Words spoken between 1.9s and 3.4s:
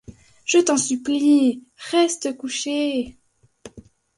reste couchée!